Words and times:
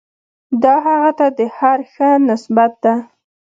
دا 0.63 0.75
هغه 0.87 1.11
ته 1.19 1.27
د 1.37 1.39
هر 1.57 1.79
ښه 1.91 2.09
نسبت 2.29 2.71
ده. 2.83 2.95